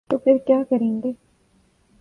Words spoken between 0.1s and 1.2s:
پھر کیا کریں گے؟